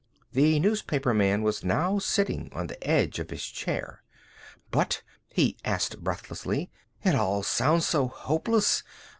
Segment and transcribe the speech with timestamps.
[0.31, 4.01] The newspaperman was now sitting on the edge of his chair.
[4.71, 6.71] "But," he asked breathlessly,
[7.03, 8.81] "it all sounds so hopeless.